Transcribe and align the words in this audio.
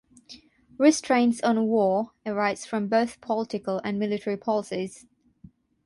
Restraints 0.79 1.39
on 1.43 1.67
war 1.67 2.13
arise 2.25 2.65
from 2.65 2.87
both 2.87 3.21
political 3.21 3.79
and 3.83 3.99
military 3.99 4.35
policies. 4.35 5.05